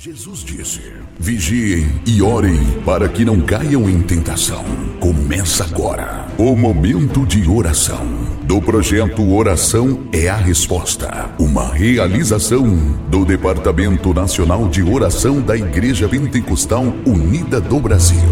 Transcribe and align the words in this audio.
Jesus 0.00 0.44
disse: 0.44 0.80
Vigiem 1.18 2.00
e 2.06 2.22
orem 2.22 2.80
para 2.82 3.08
que 3.08 3.24
não 3.24 3.40
caiam 3.40 3.90
em 3.90 4.00
tentação. 4.00 4.64
Começa 5.00 5.64
agora 5.64 6.28
o 6.38 6.54
momento 6.54 7.26
de 7.26 7.48
oração 7.48 8.06
do 8.44 8.62
projeto 8.62 9.28
Oração 9.34 10.08
é 10.12 10.28
a 10.28 10.36
Resposta, 10.36 11.34
uma 11.36 11.74
realização 11.74 12.64
do 13.08 13.24
Departamento 13.24 14.14
Nacional 14.14 14.68
de 14.68 14.84
Oração 14.84 15.40
da 15.40 15.56
Igreja 15.56 16.08
Pentecostal 16.08 16.84
Unida 17.04 17.60
do 17.60 17.80
Brasil. 17.80 18.22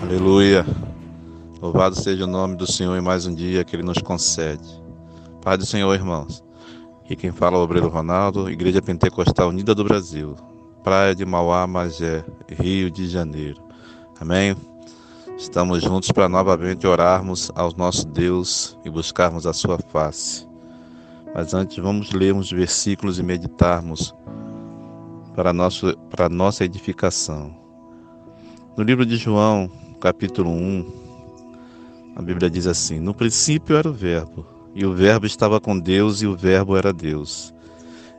Aleluia. 0.00 0.64
Louvado 1.60 2.00
seja 2.00 2.24
o 2.24 2.26
nome 2.26 2.56
do 2.56 2.66
Senhor 2.66 2.96
em 2.96 3.02
mais 3.02 3.26
um 3.26 3.34
dia 3.34 3.62
que 3.62 3.76
ele 3.76 3.82
nos 3.82 3.98
concede. 3.98 4.66
Pai 5.42 5.58
do 5.58 5.66
Senhor, 5.66 5.92
irmãos. 5.92 6.47
E 7.08 7.16
quem 7.16 7.32
fala 7.32 7.56
é 7.56 7.58
o 7.60 7.62
Obreiro 7.62 7.88
Ronaldo, 7.88 8.50
Igreja 8.50 8.82
Pentecostal 8.82 9.48
Unida 9.48 9.74
do 9.74 9.82
Brasil, 9.82 10.36
Praia 10.84 11.14
de 11.14 11.24
Mauá, 11.24 11.66
Magé, 11.66 12.22
Rio 12.50 12.90
de 12.90 13.08
Janeiro. 13.08 13.62
Amém? 14.20 14.54
Estamos 15.38 15.82
juntos 15.82 16.12
para 16.12 16.28
novamente 16.28 16.86
orarmos 16.86 17.50
ao 17.54 17.74
nosso 17.74 18.06
Deus 18.06 18.78
e 18.84 18.90
buscarmos 18.90 19.46
a 19.46 19.54
sua 19.54 19.78
face. 19.78 20.46
Mas 21.34 21.54
antes 21.54 21.78
vamos 21.78 22.12
ler 22.12 22.34
uns 22.34 22.52
versículos 22.52 23.18
e 23.18 23.22
meditarmos 23.22 24.14
para, 25.34 25.50
nosso, 25.50 25.96
para 26.10 26.28
nossa 26.28 26.62
edificação. 26.62 27.56
No 28.76 28.84
livro 28.84 29.06
de 29.06 29.16
João, 29.16 29.70
capítulo 29.98 30.50
1, 30.50 30.92
a 32.16 32.20
Bíblia 32.20 32.50
diz 32.50 32.66
assim: 32.66 33.00
No 33.00 33.14
princípio 33.14 33.76
era 33.76 33.88
o 33.88 33.94
Verbo 33.94 34.57
e 34.78 34.86
o 34.86 34.94
Verbo 34.94 35.26
estava 35.26 35.60
com 35.60 35.76
Deus, 35.76 36.22
e 36.22 36.26
o 36.28 36.36
Verbo 36.36 36.76
era 36.76 36.92
Deus. 36.92 37.52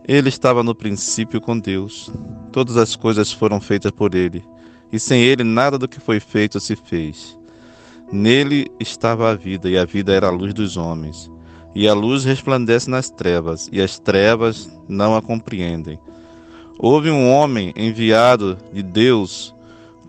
Ele 0.05 0.27
estava 0.27 0.61
no 0.61 0.75
princípio 0.75 1.39
com 1.39 1.57
Deus. 1.57 2.11
Todas 2.51 2.75
as 2.75 2.97
coisas 2.97 3.31
foram 3.31 3.61
feitas 3.61 3.93
por 3.93 4.13
ele, 4.13 4.43
e 4.91 4.99
sem 4.99 5.21
ele 5.21 5.45
nada 5.45 5.77
do 5.77 5.87
que 5.87 6.01
foi 6.01 6.19
feito 6.19 6.59
se 6.59 6.75
fez. 6.75 7.39
Nele 8.11 8.67
estava 8.77 9.31
a 9.31 9.35
vida, 9.35 9.69
e 9.69 9.77
a 9.77 9.85
vida 9.85 10.11
era 10.11 10.27
a 10.27 10.31
luz 10.31 10.53
dos 10.53 10.75
homens. 10.75 11.31
E 11.73 11.87
a 11.87 11.93
luz 11.93 12.25
resplandece 12.25 12.89
nas 12.89 13.09
trevas, 13.09 13.69
e 13.71 13.79
as 13.79 13.97
trevas 13.97 14.69
não 14.85 15.15
a 15.15 15.21
compreendem. 15.21 15.97
Houve 16.77 17.09
um 17.09 17.31
homem 17.31 17.71
enviado 17.77 18.57
de 18.73 18.83
Deus, 18.83 19.55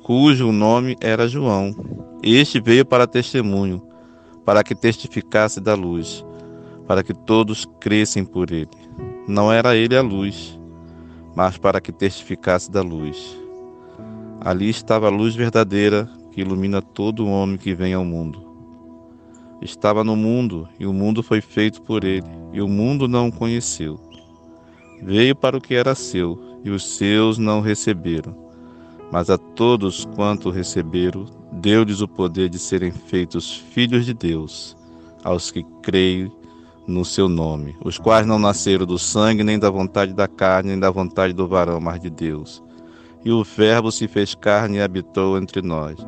cujo 0.03 0.51
nome 0.51 0.97
era 1.01 1.29
João. 1.29 1.77
Este 2.25 2.61
veio 2.61 2.85
para 2.85 3.07
testemunho, 3.07 3.81
para 4.45 4.65
que 4.65 4.75
testificasse 4.75 5.61
da 5.61 5.77
luz 5.77 6.25
para 6.91 7.05
que 7.05 7.15
todos 7.15 7.65
crescem 7.79 8.25
por 8.25 8.51
ele. 8.51 8.67
Não 9.29 9.53
era 9.53 9.77
ele 9.77 9.97
a 9.97 10.03
luz, 10.03 10.59
mas 11.37 11.57
para 11.57 11.81
que 11.81 11.93
testificasse 11.93 12.69
da 12.69 12.83
luz. 12.83 13.39
Ali 14.41 14.69
estava 14.69 15.07
a 15.07 15.09
luz 15.09 15.37
verdadeira 15.37 16.11
que 16.33 16.41
ilumina 16.41 16.83
todo 16.83 17.29
homem 17.29 17.57
que 17.57 17.77
vem 17.77 17.95
ao 17.95 18.05
mundo. 18.05 18.45
Estava 19.63 20.03
no 20.03 20.17
mundo 20.17 20.69
e 20.81 20.85
o 20.85 20.93
mundo 20.93 21.23
foi 21.23 21.41
feito 21.41 21.81
por 21.81 22.03
ele, 22.03 22.27
e 22.53 22.61
o 22.61 22.67
mundo 22.67 23.07
não 23.07 23.29
o 23.29 23.33
conheceu. 23.33 23.97
Veio 25.01 25.37
para 25.37 25.59
o 25.59 25.61
que 25.61 25.77
era 25.77 25.95
seu, 25.95 26.59
e 26.65 26.71
os 26.71 26.97
seus 26.97 27.39
não 27.39 27.61
receberam. 27.61 28.35
Mas 29.13 29.31
a 29.31 29.39
todos 29.39 30.05
quanto 30.17 30.51
receberam, 30.51 31.25
deu-lhes 31.53 32.01
o 32.01 32.09
poder 32.09 32.49
de 32.49 32.59
serem 32.59 32.91
feitos 32.91 33.55
filhos 33.55 34.05
de 34.05 34.13
Deus, 34.13 34.77
aos 35.23 35.53
que 35.53 35.65
creem 35.83 36.33
no 36.87 37.05
seu 37.05 37.29
nome, 37.29 37.77
os 37.85 37.99
quais 37.99 38.27
não 38.27 38.39
nasceram 38.39 38.87
do 38.87 38.99
sangue, 38.99 39.45
nem 39.45 39.59
da 39.59 39.71
vontade 39.71 40.13
da 40.13 40.27
carne, 40.27 40.71
nem 40.71 40.79
da 40.79 40.91
vontade 40.91 41.33
do 41.33 41.47
varão, 41.47 41.81
mas 41.81 42.01
de 42.01 42.11
Deus. 42.11 42.63
E 43.25 43.31
o 43.31 43.45
Verbo 43.45 43.93
se 43.93 44.09
fez 44.09 44.35
carne 44.35 44.79
e 44.79 44.81
habitou 44.81 45.39
entre 45.39 45.61
nós. 45.63 45.99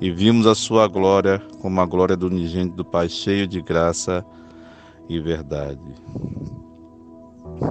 E 0.00 0.10
vimos 0.10 0.46
a 0.46 0.54
sua 0.54 0.86
glória 0.88 1.40
como 1.60 1.80
a 1.80 1.86
glória 1.86 2.16
do 2.16 2.26
unigênito 2.26 2.76
do 2.76 2.84
Pai, 2.84 3.08
cheio 3.08 3.46
de 3.46 3.62
graça 3.62 4.24
e 5.08 5.18
verdade. 5.20 5.80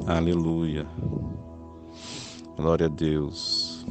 Aleluia. 0.07 0.87
Glória 2.57 2.87
a 2.87 2.89
Deus. 2.89 3.85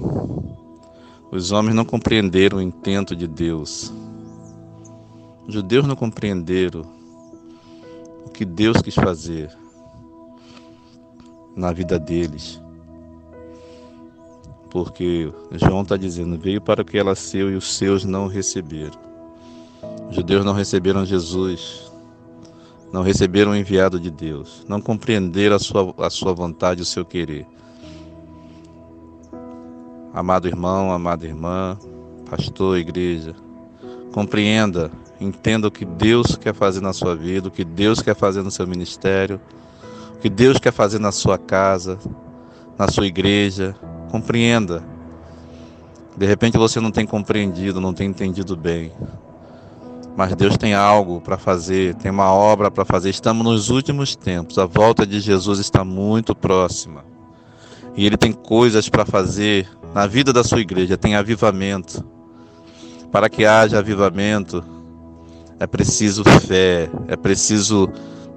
Os 1.31 1.53
homens 1.53 1.75
não 1.75 1.85
compreenderam 1.85 2.59
o 2.59 2.63
intento 2.63 3.15
de 3.15 3.29
Deus. 3.29 3.93
Os 5.47 5.55
judeus 5.55 5.87
não 5.87 5.95
compreenderam 5.95 6.83
que 8.35 8.45
Deus 8.45 8.83
quis 8.83 8.95
fazer 8.95 9.49
na 11.57 11.73
vida 11.73 11.99
deles. 11.99 12.61
Porque 14.69 15.33
João 15.53 15.83
está 15.83 15.97
dizendo: 15.97 16.37
veio 16.37 16.61
para 16.61 16.83
o 16.83 16.85
que 16.85 16.99
ela 16.99 17.15
seu 17.15 17.51
e 17.51 17.55
os 17.55 17.77
seus 17.77 18.05
não 18.05 18.27
receberam. 18.27 18.99
Os 20.11 20.17
judeus 20.17 20.45
não 20.45 20.53
receberam 20.53 21.07
Jesus, 21.07 21.93
não 22.93 23.03
receberam 23.03 23.53
o 23.53 23.57
enviado 23.57 24.01
de 24.01 24.11
Deus, 24.11 24.65
não 24.69 24.81
compreenderam 24.81 25.57
a 25.57 25.59
sua, 25.59 25.95
a 25.99 26.11
sua 26.11 26.35
vontade, 26.35 26.83
o 26.83 26.85
seu 26.85 27.05
querer. 27.05 27.47
Amado 30.13 30.47
irmão, 30.49 30.93
amada 30.93 31.25
irmã, 31.25 31.79
pastor, 32.29 32.79
igreja, 32.79 33.35
compreenda 34.13 34.91
Entenda 35.25 35.69
o 35.69 35.71
que 35.71 35.87
Deus 35.87 36.37
quer 36.37 36.55
fazer 36.55 36.83
na 36.83 36.93
sua 36.93 37.17
vida, 37.17 37.49
o 37.49 37.51
que 37.51 37.65
Deus 37.65 38.03
quer 38.03 38.15
fazer 38.15 38.43
no 38.43 38.51
seu 38.51 38.67
ministério, 38.67 39.41
o 40.15 40.19
que 40.19 40.29
Deus 40.29 40.59
quer 40.59 40.73
fazer 40.73 40.99
na 40.99 41.11
sua 41.11 41.39
casa, 41.39 41.99
na 42.79 42.89
sua 42.89 43.07
igreja. 43.07 43.75
Compreenda. 44.11 44.85
De 46.15 46.27
repente 46.27 46.59
você 46.59 46.79
não 46.79 46.91
tem 46.91 47.07
compreendido, 47.07 47.81
não 47.81 47.95
tem 47.95 48.09
entendido 48.09 48.55
bem. 48.55 48.93
Mas 50.15 50.35
Deus 50.37 50.59
tem 50.59 50.75
algo 50.75 51.23
para 51.23 51.39
fazer, 51.39 51.95
tem 51.95 52.11
uma 52.11 52.31
obra 52.31 52.71
para 52.71 52.85
fazer. 52.85 53.09
Estamos 53.09 53.45
nos 53.45 53.71
últimos 53.71 54.15
tempos, 54.15 54.59
a 54.59 54.67
volta 54.67 55.07
de 55.07 55.21
Jesus 55.21 55.59
está 55.59 55.83
muito 55.85 56.35
próxima. 56.35 57.03
E 57.97 58.05
Ele 58.05 58.19
tem 58.19 58.33
coisas 58.33 58.91
para 58.91 59.07
fazer 59.07 59.67
na 59.95 60.07
vida 60.07 60.35
da 60.35 60.45
sua 60.45 60.61
igreja, 60.61 60.99
tem 60.99 61.17
avivamento. 61.17 62.05
Para 63.11 63.31
que 63.31 63.47
haja 63.47 63.79
avivamento, 63.79 64.63
é 65.65 65.67
preciso 65.67 66.23
fé, 66.25 66.91
é 67.09 67.17
preciso 67.17 67.89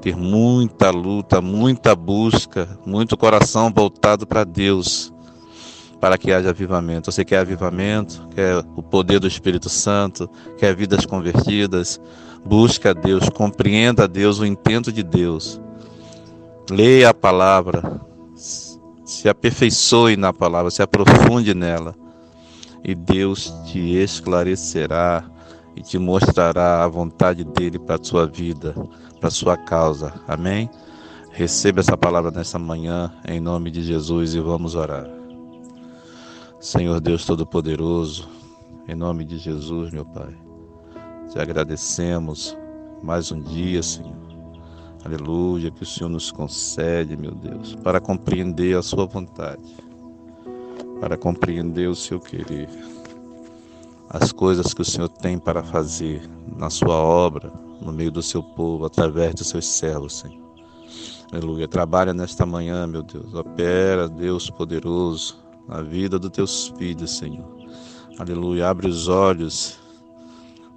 ter 0.01 0.15
muita 0.15 0.89
luta, 0.91 1.41
muita 1.41 1.93
busca, 1.93 2.79
muito 2.85 3.17
coração 3.17 3.69
voltado 3.69 4.25
para 4.25 4.45
Deus, 4.45 5.13
para 5.99 6.17
que 6.17 6.31
haja 6.31 6.51
avivamento. 6.51 7.11
Você 7.11 7.25
quer 7.25 7.39
avivamento, 7.39 8.25
quer 8.33 8.63
o 8.77 8.81
poder 8.81 9.19
do 9.19 9.27
Espírito 9.27 9.67
Santo, 9.67 10.29
quer 10.57 10.73
vidas 10.73 11.05
convertidas, 11.05 11.99
busca 12.45 12.91
a 12.91 12.93
Deus, 12.93 13.27
compreenda 13.27 14.05
a 14.05 14.07
Deus, 14.07 14.39
o 14.39 14.45
intento 14.45 14.89
de 14.89 15.03
Deus. 15.03 15.59
Leia 16.71 17.09
a 17.09 17.13
palavra, 17.13 17.99
se 18.35 19.27
aperfeiçoe 19.27 20.15
na 20.15 20.31
palavra, 20.31 20.71
se 20.71 20.81
aprofunde 20.81 21.53
nela, 21.53 21.93
e 22.85 22.95
Deus 22.95 23.53
te 23.65 23.97
esclarecerá 23.97 25.29
e 25.77 25.81
te 25.81 25.99
mostrará 25.99 26.83
a 26.83 26.87
vontade 26.87 27.43
dele 27.43 27.77
para 27.77 28.01
a 28.01 28.03
sua 28.03 28.25
vida, 28.25 28.73
para 29.19 29.27
a 29.27 29.31
sua 29.31 29.55
causa. 29.55 30.11
Amém? 30.27 30.67
Receba 31.31 31.81
essa 31.81 31.95
palavra 31.95 32.31
nessa 32.31 32.57
manhã, 32.57 33.13
em 33.27 33.39
nome 33.39 33.69
de 33.69 33.83
Jesus, 33.83 34.33
e 34.33 34.39
vamos 34.39 34.73
orar. 34.73 35.07
Senhor 36.59 36.99
Deus 36.99 37.25
Todo-Poderoso, 37.25 38.27
em 38.87 38.95
nome 38.95 39.23
de 39.23 39.37
Jesus, 39.37 39.91
meu 39.91 40.03
Pai, 40.03 40.35
te 41.31 41.37
agradecemos 41.37 42.57
mais 43.03 43.31
um 43.31 43.39
dia, 43.39 43.83
Senhor. 43.83 44.17
Aleluia, 45.05 45.69
que 45.69 45.83
o 45.83 45.85
Senhor 45.85 46.09
nos 46.09 46.31
concede, 46.31 47.15
meu 47.15 47.35
Deus, 47.35 47.75
para 47.75 48.01
compreender 48.01 48.75
a 48.75 48.81
Sua 48.81 49.05
vontade, 49.05 49.77
para 50.99 51.15
compreender 51.15 51.87
o 51.87 51.95
seu 51.95 52.19
querer 52.19 52.67
as 54.09 54.31
coisas 54.31 54.73
que 54.73 54.81
o 54.81 54.85
Senhor 54.85 55.09
tem 55.09 55.37
para 55.37 55.63
fazer 55.63 56.29
na 56.57 56.69
sua 56.69 56.95
obra, 56.95 57.51
no 57.81 57.91
meio 57.91 58.11
do 58.11 58.21
seu 58.21 58.41
povo, 58.41 58.85
através 58.85 59.35
dos 59.35 59.47
seus 59.47 59.67
servos, 59.67 60.19
Senhor. 60.19 60.47
Aleluia. 61.31 61.67
Trabalha 61.67 62.13
nesta 62.13 62.45
manhã, 62.45 62.87
meu 62.87 63.03
Deus. 63.03 63.33
Opera, 63.33 64.07
Deus 64.07 64.49
poderoso, 64.49 65.37
na 65.67 65.81
vida 65.81 66.17
dos 66.17 66.31
teus 66.31 66.67
filhos, 66.77 67.17
Senhor. 67.17 67.45
Aleluia. 68.17 68.69
Abre 68.69 68.87
os 68.87 69.09
olhos 69.09 69.77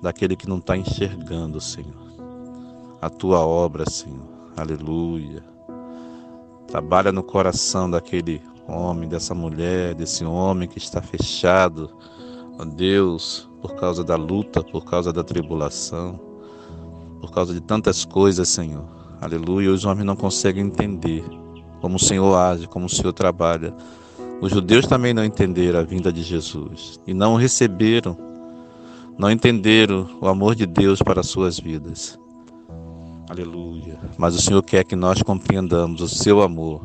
daquele 0.02 0.34
que 0.34 0.48
não 0.48 0.58
está 0.58 0.76
enxergando, 0.76 1.60
Senhor. 1.60 2.10
A 3.00 3.08
tua 3.08 3.46
obra, 3.46 3.88
Senhor. 3.88 4.28
Aleluia. 4.56 5.44
Trabalha 6.66 7.12
no 7.12 7.22
coração 7.22 7.88
daquele 7.88 8.42
homem, 8.66 9.08
dessa 9.08 9.34
mulher, 9.34 9.94
desse 9.94 10.24
homem 10.24 10.68
que 10.68 10.78
está 10.78 11.00
fechado 11.00 11.90
Deus, 12.64 13.48
por 13.60 13.74
causa 13.74 14.02
da 14.02 14.16
luta, 14.16 14.62
por 14.62 14.84
causa 14.84 15.12
da 15.12 15.22
tribulação, 15.22 16.20
por 17.20 17.30
causa 17.30 17.52
de 17.52 17.60
tantas 17.60 18.04
coisas, 18.04 18.48
Senhor. 18.48 18.84
Aleluia. 19.20 19.70
Os 19.70 19.84
homens 19.84 20.06
não 20.06 20.16
conseguem 20.16 20.64
entender 20.64 21.24
como 21.80 21.96
o 21.96 22.00
Senhor 22.00 22.34
age, 22.34 22.66
como 22.66 22.86
o 22.86 22.90
Senhor 22.90 23.12
trabalha 23.12 23.74
Os 24.40 24.50
judeus 24.50 24.86
também 24.86 25.12
não 25.12 25.24
entenderam 25.24 25.80
a 25.80 25.82
vinda 25.82 26.10
de 26.10 26.22
Jesus 26.22 26.98
e 27.06 27.12
não 27.12 27.36
receberam, 27.36 28.16
não 29.18 29.30
entenderam 29.30 30.08
o 30.18 30.26
amor 30.26 30.54
de 30.54 30.64
Deus 30.64 31.02
para 31.02 31.20
as 31.20 31.28
suas 31.28 31.58
vidas. 31.58 32.18
Aleluia. 33.28 33.98
Mas 34.16 34.34
o 34.34 34.40
Senhor 34.40 34.62
quer 34.62 34.82
que 34.84 34.96
nós 34.96 35.22
compreendamos 35.22 36.00
o 36.00 36.08
seu 36.08 36.40
amor, 36.40 36.80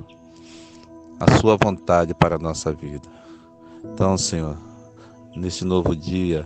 a 1.18 1.40
sua 1.40 1.56
vontade 1.56 2.14
para 2.14 2.36
a 2.36 2.40
nossa 2.40 2.74
vida. 2.74 3.08
Então, 3.86 4.18
Senhor, 4.18 4.58
nesse 5.36 5.66
novo 5.66 5.96
dia, 5.96 6.46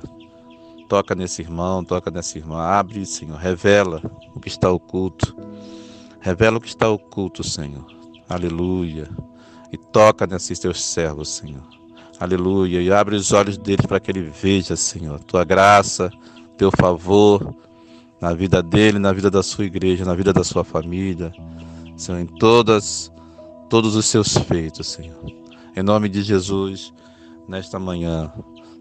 toca 0.88 1.14
nesse 1.14 1.42
irmão, 1.42 1.84
toca 1.84 2.10
nessa 2.10 2.38
irmã, 2.38 2.62
abre, 2.62 3.06
Senhor, 3.06 3.38
revela 3.38 4.02
o 4.36 4.40
que 4.40 4.48
está 4.48 4.72
oculto. 4.72 5.36
Revela 6.20 6.58
o 6.58 6.62
que 6.62 6.68
está 6.68 6.90
oculto, 6.90 7.44
Senhor. 7.44 7.86
Aleluia. 8.28 9.10
E 9.72 9.78
toca 9.78 10.28
nesses 10.28 10.60
teus 10.60 10.84
servos, 10.84 11.30
Senhor. 11.30 11.64
Aleluia. 12.20 12.82
E 12.82 12.92
abre 12.92 13.16
os 13.16 13.32
olhos 13.32 13.58
deles 13.58 13.86
para 13.86 14.00
que 14.00 14.12
ele 14.12 14.24
veja, 14.24 14.76
Senhor, 14.76 15.20
tua 15.22 15.46
graça, 15.46 16.12
teu 16.58 16.72
favor 16.72 17.56
na 18.20 18.34
vida 18.34 18.62
dele, 18.62 19.00
na 19.00 19.14
vida 19.14 19.32
da 19.32 19.42
sua 19.42 19.64
igreja, 19.64 20.04
na 20.04 20.14
vida 20.14 20.34
da 20.34 20.44
sua 20.44 20.64
família. 20.64 21.32
Senhor, 21.96 22.20
em 22.20 22.26
todas 22.26 23.12
todos 23.70 23.96
os 23.96 24.08
seus 24.08 24.36
feitos, 24.36 24.88
Senhor. 24.88 25.24
Em 25.76 25.84
nome 25.84 26.10
de 26.10 26.24
Jesus, 26.24 26.92
nesta 27.48 27.78
manhã, 27.80 28.32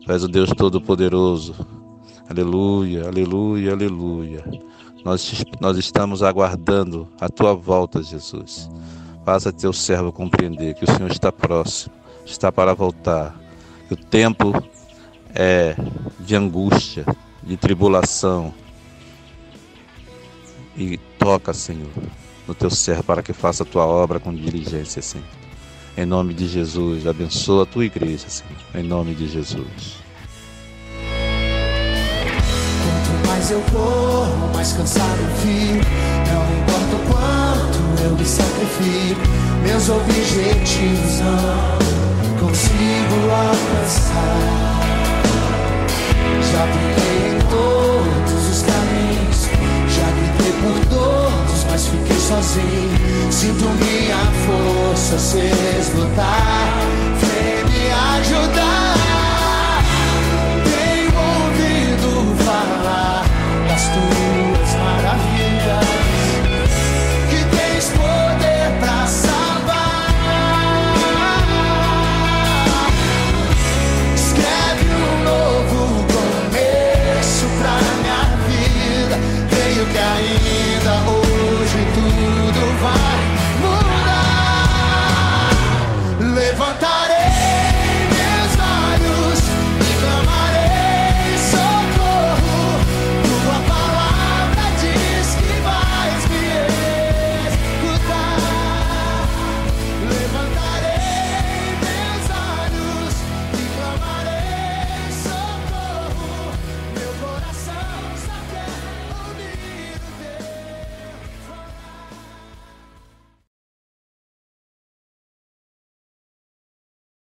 tu 0.08 0.12
és 0.14 0.24
o 0.24 0.28
Deus 0.28 0.48
todo-poderoso. 0.56 1.54
Aleluia, 2.30 3.06
aleluia, 3.06 3.72
aleluia. 3.72 4.42
Nós, 5.04 5.44
nós 5.60 5.76
estamos 5.76 6.22
aguardando 6.22 7.06
a 7.20 7.28
tua 7.28 7.52
volta, 7.52 8.02
Jesus. 8.02 8.70
Faça 9.22 9.52
teu 9.52 9.70
servo 9.70 10.10
compreender 10.10 10.74
que 10.74 10.84
o 10.84 10.90
Senhor 10.90 11.10
está 11.10 11.30
próximo, 11.30 11.94
está 12.24 12.50
para 12.50 12.72
voltar. 12.74 13.38
Que 13.86 13.92
o 13.92 13.96
tempo 13.98 14.54
é 15.34 15.76
de 16.18 16.34
angústia, 16.34 17.04
de 17.42 17.58
tribulação. 17.58 18.54
E 20.74 20.96
toca, 21.18 21.52
Senhor, 21.52 21.90
no 22.46 22.54
teu 22.54 22.70
servo 22.70 23.04
para 23.04 23.22
que 23.22 23.34
faça 23.34 23.62
a 23.62 23.66
tua 23.66 23.84
obra 23.84 24.18
com 24.18 24.32
diligência, 24.34 25.02
Senhor. 25.02 25.26
Em 25.98 26.06
nome 26.06 26.32
de 26.32 26.46
Jesus, 26.46 27.08
abençoa 27.08 27.64
a 27.64 27.66
tua 27.66 27.84
igreja, 27.84 28.28
Senhor. 28.28 28.54
Em 28.72 28.84
nome 28.84 29.16
de 29.16 29.26
Jesus. 29.26 29.98
mais 33.26 33.50
eu 33.50 33.60
corro, 33.72 34.52
mais 34.54 34.72
cansado 34.74 35.18
fico. 35.42 35.84
Não 36.30 36.42
importa 36.60 36.94
o 36.94 37.00
quanto 37.08 38.02
eu 38.04 38.10
me 38.16 38.24
sacrifico, 38.24 39.22
meus 39.64 39.88
objetivos 39.88 41.18
não 41.18 42.46
consigo 42.46 43.16
alcançar. 43.32 44.78
Já 46.52 46.64
brilhei 46.66 47.34
em 47.34 47.38
todos 47.50 48.50
os 48.50 48.62
caminhos, 48.62 49.48
já 49.88 50.06
gritei 50.12 50.52
por 50.62 50.78
todos, 50.96 51.64
mas 51.68 51.86
fiquei 51.88 52.18
sozinho. 52.20 53.08
Sinto 53.32 53.64
minha 53.64 54.18
força 54.46 55.18
se 55.18 55.67